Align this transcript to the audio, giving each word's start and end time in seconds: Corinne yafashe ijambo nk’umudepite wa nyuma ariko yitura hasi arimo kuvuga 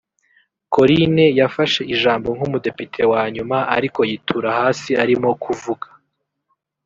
Corinne 0.73 1.25
yafashe 1.39 1.81
ijambo 1.93 2.29
nk’umudepite 2.35 3.01
wa 3.11 3.23
nyuma 3.35 3.57
ariko 3.75 3.99
yitura 4.09 4.49
hasi 4.59 4.91
arimo 5.03 5.29
kuvuga 5.43 5.87